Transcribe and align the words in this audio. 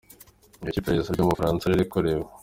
Ni 0.61 0.67
iki 0.69 0.79
iperereza 0.81 1.09
ryo 1.11 1.23
mu 1.23 1.33
Bufaransa 1.33 1.69
riri 1.69 1.85
kureba?. 1.93 2.25